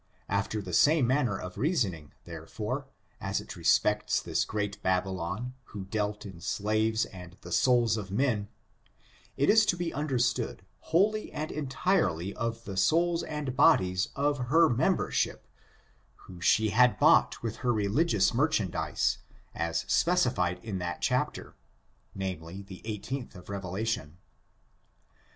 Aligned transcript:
After 0.29 0.63
the 0.63 0.73
same 0.73 1.05
manner 1.05 1.37
of 1.37 1.59
reasoning, 1.59 2.13
therefore, 2.23 2.87
aa 3.21 3.35
it 3.39 3.55
respects 3.55 4.19
^^^^^^^^^^ 4.19 4.23
340 4.23 4.25
ORIGIN, 4.25 4.33
CHAKACTEB, 4.33 4.33
AND 4.33 4.33
this 4.33 4.45
^^ 4.45 4.47
great 4.47 4.81
Babylon^^^ 5.43 5.53
who 5.65 5.85
dealt 5.85 6.25
in 6.25 6.41
slaves 6.41 7.05
and 7.05 7.37
the 7.41 7.51
souls 7.51 7.97
of 7.97 8.09
men, 8.09 8.47
it 9.37 9.47
is 9.51 9.63
to 9.67 9.77
be 9.77 9.93
understood, 9.93 10.65
wholly 10.89 11.31
and 11.31 11.51
en 11.51 11.67
tirely 11.67 12.33
of 12.33 12.63
the 12.63 12.77
souls 12.77 13.21
and 13.21 13.55
bodies 13.55 14.07
of 14.15 14.39
her 14.47 14.67
membership, 14.69 15.45
who 16.25 16.41
she 16.41 16.69
had 16.71 16.97
bought 16.97 17.43
with 17.43 17.57
her 17.57 17.71
religious 17.71 18.33
merchandize, 18.33 19.19
as 19.53 19.81
specified 19.87 20.59
in 20.63 20.79
that 20.79 20.99
chapter, 21.03 21.53
namely, 22.15 22.63
the 22.63 22.81
18th 22.85 23.35
of 23.35 23.49
Reve 23.51 23.61
lation. 23.61 24.13